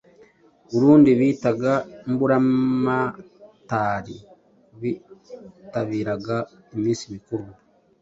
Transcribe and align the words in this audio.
Urundi 0.75 1.09
bitaga 1.19 1.73
Mburamatari 2.11 4.17
bitabiraga 4.81 6.37
iminsi 6.75 7.03
mikuru 7.13 7.45